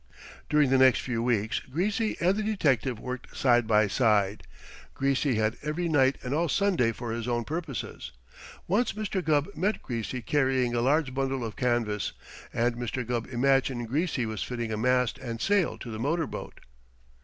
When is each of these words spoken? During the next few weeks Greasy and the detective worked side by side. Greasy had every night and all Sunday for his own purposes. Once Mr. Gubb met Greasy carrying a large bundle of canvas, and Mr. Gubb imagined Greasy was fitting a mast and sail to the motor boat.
During 0.49 0.71
the 0.71 0.79
next 0.79 1.01
few 1.01 1.21
weeks 1.21 1.59
Greasy 1.59 2.17
and 2.19 2.35
the 2.35 2.41
detective 2.41 2.99
worked 2.99 3.37
side 3.37 3.67
by 3.67 3.85
side. 3.85 4.41
Greasy 4.95 5.35
had 5.35 5.57
every 5.61 5.87
night 5.87 6.17
and 6.23 6.33
all 6.33 6.49
Sunday 6.49 6.91
for 6.91 7.11
his 7.11 7.27
own 7.27 7.43
purposes. 7.43 8.11
Once 8.67 8.93
Mr. 8.93 9.23
Gubb 9.23 9.49
met 9.55 9.83
Greasy 9.83 10.23
carrying 10.23 10.73
a 10.73 10.81
large 10.81 11.13
bundle 11.13 11.45
of 11.45 11.55
canvas, 11.55 12.13
and 12.51 12.77
Mr. 12.77 13.05
Gubb 13.05 13.27
imagined 13.31 13.89
Greasy 13.89 14.25
was 14.25 14.41
fitting 14.41 14.73
a 14.73 14.75
mast 14.77 15.19
and 15.19 15.39
sail 15.39 15.77
to 15.77 15.91
the 15.91 15.99
motor 15.99 16.25
boat. 16.25 16.61